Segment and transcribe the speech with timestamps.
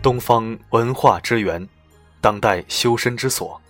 [0.00, 1.68] 东方文化之源，
[2.20, 3.60] 当代修身之所。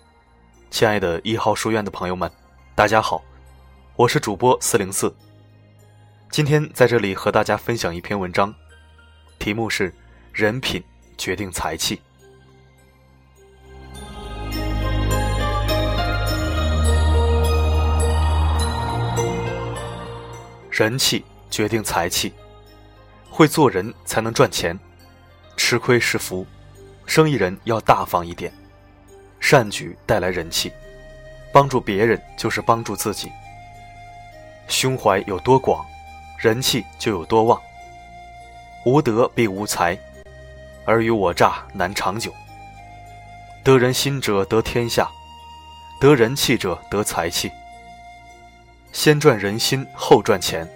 [0.70, 2.30] 亲爱的一号书院的朋友们，
[2.74, 3.24] 大家好，
[3.96, 5.14] 我是主播四零四。
[6.30, 8.54] 今天在这里和大家分享一篇文章，
[9.38, 9.90] 题目是
[10.30, 10.84] “人品
[11.16, 11.98] 决定财气”。
[20.70, 22.34] 人气决定财气，
[23.30, 24.78] 会做人才能赚钱。
[25.68, 26.46] 吃亏是福，
[27.04, 28.50] 生意人要大方一点。
[29.38, 30.72] 善举带来人气，
[31.52, 33.30] 帮助别人就是帮助自己。
[34.66, 35.84] 胸怀有多广，
[36.38, 37.60] 人气就有多旺。
[38.86, 39.94] 无德必无才，
[40.86, 42.32] 尔虞我诈难长久。
[43.62, 45.06] 得人心者得天下，
[46.00, 47.52] 得人气者得财气。
[48.90, 50.66] 先赚人心，后赚钱，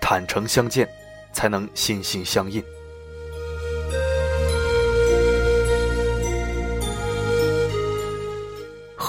[0.00, 0.88] 坦诚相见，
[1.32, 2.62] 才能心心相印。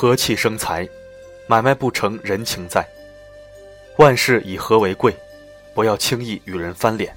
[0.02, 0.90] 和气生财，
[1.46, 2.84] 买卖不成人情在。
[4.00, 5.16] 万事以和为贵，
[5.76, 7.16] 不要轻易与人翻脸。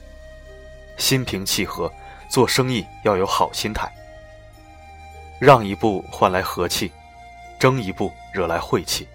[0.98, 1.90] 心平气和，
[2.28, 3.90] 做生意要有好心态。
[5.38, 6.92] 让一步换来和气，
[7.58, 9.08] 争一步惹来晦气。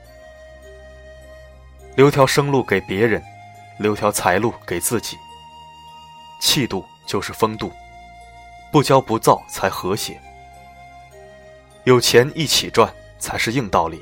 [1.96, 3.24] 留条生路给别人，
[3.78, 5.16] 留条财路给自己。
[6.42, 7.72] 气度就是风度，
[8.72, 10.20] 不骄不躁才和谐。
[11.84, 12.92] 有钱一起赚。
[13.20, 14.02] 才是硬道理，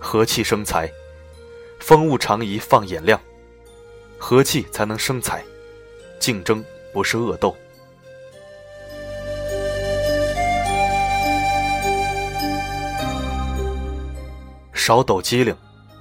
[0.00, 0.90] 和气生财，
[1.78, 3.20] 风物长宜放眼量，
[4.18, 5.44] 和气才能生财，
[6.18, 7.54] 竞争不是恶斗。
[14.72, 15.56] 少抖机灵，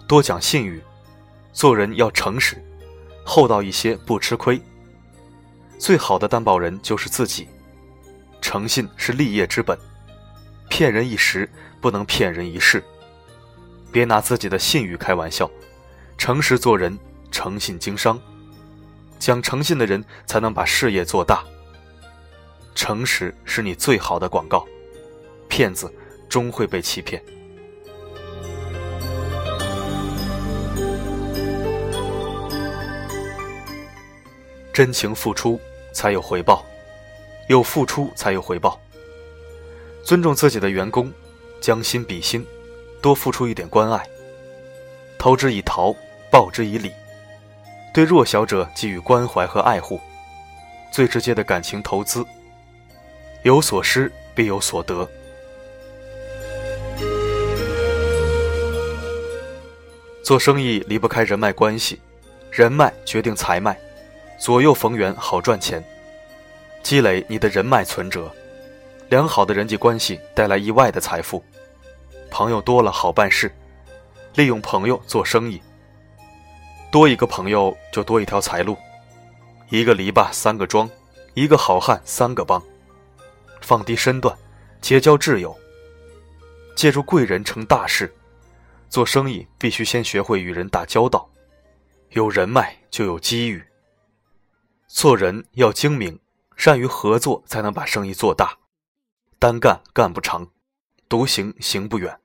[0.08, 0.82] 多讲信誉，
[1.52, 2.64] 做人要诚实，
[3.26, 4.62] 厚道一些不吃亏。
[5.78, 7.48] 最好的担保人就是自己，
[8.42, 9.78] 诚信是立业之本。
[10.70, 11.50] 骗人一时，
[11.86, 12.84] 不能骗人一世。
[13.92, 15.48] 别拿自己的信誉开玩笑，
[16.18, 16.98] 诚实做人，
[17.30, 18.20] 诚信经商。
[19.20, 21.44] 讲诚信的人才能把事业做大。
[22.74, 24.66] 诚实是你最好的广告，
[25.48, 25.94] 骗子
[26.28, 27.24] 终会被欺骗。
[34.74, 35.60] 真情付出
[35.94, 36.66] 才有回报，
[37.48, 38.82] 有付出才有回报。
[40.04, 41.14] 尊重自己的员工，
[41.66, 42.46] 将心比心，
[43.02, 44.08] 多付出一点关爱。
[45.18, 45.96] 投之以桃，
[46.30, 46.92] 报之以李，
[47.92, 50.00] 对弱小者给予关怀和爱护，
[50.92, 52.24] 最直接的感情投资。
[53.42, 55.10] 有所失必有所得。
[60.24, 62.00] 做生意离不开人脉关系，
[62.52, 63.76] 人脉决定财脉，
[64.38, 65.84] 左右逢源好赚钱。
[66.84, 68.32] 积累你的人脉存折。
[69.10, 71.44] 良好的人际关系带来意外的财富，
[72.30, 73.54] 朋友多了好办事，
[74.36, 75.62] 利用朋友做生意。
[76.92, 78.78] 多一个朋友就多一条财路，
[79.70, 80.90] 一个篱笆三个桩，
[81.34, 82.62] 一个好汉三个帮。
[83.62, 84.38] 放低身段，
[84.82, 85.56] 结交挚友，
[86.76, 88.14] 借助贵人成大事。
[88.90, 91.30] 做生意必须先学会与人打交道，
[92.12, 93.64] 有人脉就有机遇。
[94.88, 96.18] 做人要精明，
[96.56, 98.58] 善于合作，才能把生意做大。
[99.40, 100.48] 单干干不长，
[101.08, 102.16] 独行行不远。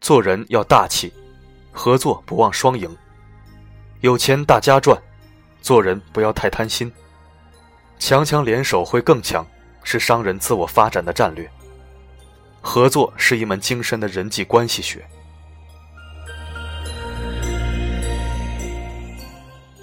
[0.00, 1.12] 做人要大气，
[1.72, 2.94] 合作不忘双赢。
[4.00, 5.00] 有钱大家赚，
[5.62, 6.90] 做人不要太贪心。
[7.98, 9.46] 强强联手会更强，
[9.82, 11.50] 是商人自我发展的战略。
[12.60, 15.04] 合作是一门精深的人际关系学。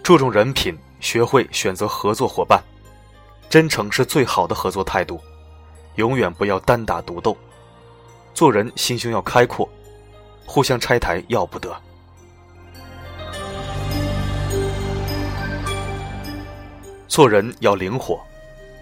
[0.03, 2.63] 注重人品，学会选择合作伙伴，
[3.49, 5.19] 真诚是最好的合作态度。
[5.95, 7.35] 永远不要单打独斗，
[8.37, 9.67] 做人心胸要开阔，
[10.45, 11.75] 互相拆台要不得。
[17.07, 18.21] 做人要灵活，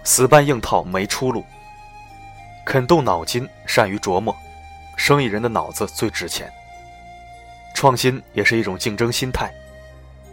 [0.04, 1.42] 死搬硬套没出路。
[2.66, 4.36] 肯动脑筋，善于琢磨，
[4.94, 6.52] 生意人的脑子最值钱。
[7.74, 9.50] 创新也是一种竞争心态，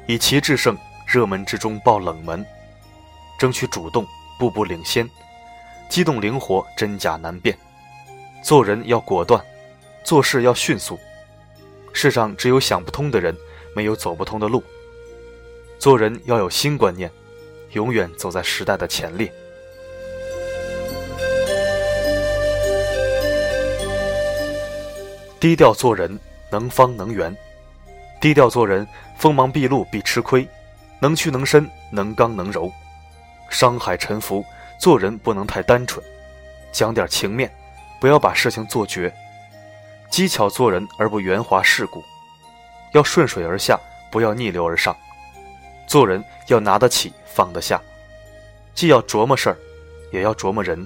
[0.06, 0.78] 以奇制胜，
[1.08, 2.46] 热门之中爆冷门，
[3.40, 4.06] 争取主动，
[4.38, 5.10] 步步领先。
[5.88, 7.56] 机动灵活，真假难辨；
[8.44, 9.42] 做人要果断，
[10.04, 11.00] 做事要迅速。
[11.94, 13.34] 世上只有想不通的人，
[13.74, 14.62] 没有走不通的路。
[15.80, 17.10] 做人要有新观念，
[17.72, 19.32] 永远走在时代的前列。
[25.40, 26.20] 低调做人，
[26.52, 27.34] 能方能圆；
[28.20, 28.86] 低调做人，
[29.18, 30.46] 锋芒毕露必吃亏，
[31.00, 32.70] 能屈能伸，能刚能柔。
[33.50, 34.44] 商海沉浮。
[34.80, 36.04] 做人不能太单纯，
[36.74, 37.50] 讲点情面，
[38.04, 39.10] 不要把事情做绝。
[40.12, 42.04] 机巧做人而不圆滑世故，
[42.92, 43.80] 要顺水而下，
[44.12, 44.94] 不要逆流而上。
[45.88, 47.82] 做人要拿得起，放得下，
[48.76, 49.58] 既要琢磨事儿，
[50.12, 50.86] 也要琢磨人。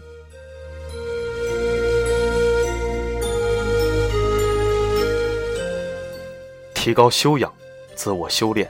[6.76, 7.52] 提高修养，
[7.96, 8.70] 自我修炼。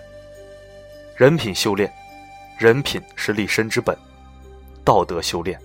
[1.18, 1.94] 人品修炼，
[2.58, 3.94] 人品是立身之本；
[4.86, 5.60] 道德修炼，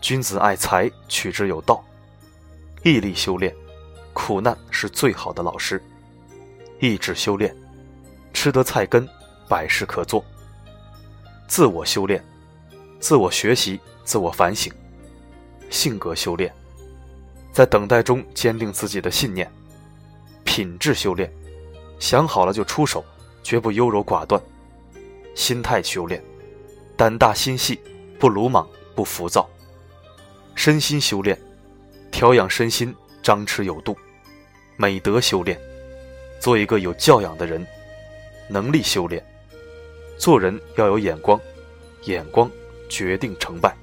[0.00, 1.80] 君子爱财，取之有道；
[2.82, 3.54] 毅力修炼，
[4.12, 5.78] 苦难是最好的老师；
[6.80, 7.54] 意志修炼，
[8.32, 9.06] 吃得菜根，
[9.48, 10.22] 百事可做；
[11.48, 12.24] 自我修炼，
[13.00, 14.70] 自我学习，自我反省；
[15.70, 16.52] 性格修炼，
[17.52, 19.46] 在等待中坚定自己的信念；
[20.44, 21.32] 品质修炼。
[21.98, 23.04] 想好了就出手，
[23.42, 24.40] 绝不优柔寡断；
[25.34, 26.22] 心态修炼，
[26.96, 27.80] 胆大心细，
[28.20, 29.42] 不鲁莽不浮躁；
[30.54, 31.36] 身心修炼，
[32.10, 33.94] 调养身心，张弛有度；
[34.76, 35.58] 美德修炼，
[36.40, 37.64] 做一个有教养的人；
[38.48, 39.24] 能力修炼，
[40.18, 41.40] 做人要有眼光，
[42.04, 42.50] 眼光
[42.88, 43.74] 决定成败。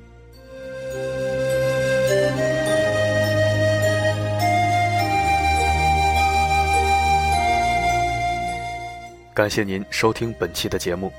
[9.34, 11.12] 感谢您收听本期的节目。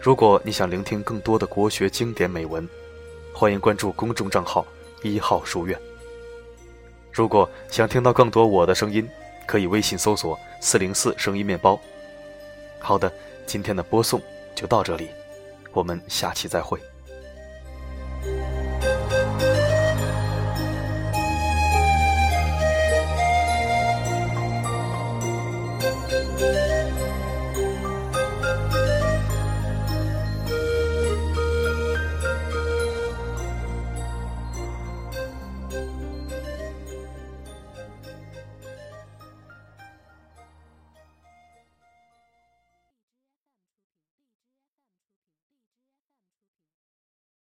[0.00, 2.68] 如果你想聆听更多的国学经典美文，
[3.32, 4.66] 欢迎关注公众账号
[5.02, 5.80] “一号书院”。
[7.14, 9.08] 如果想听到更多我的声音，
[9.46, 11.78] 可以微信搜索“四零四声音面包”。
[12.80, 13.10] 好的，
[13.46, 14.20] 今天的播送
[14.52, 15.10] 就到这里，
[15.72, 16.76] 我们下期再会。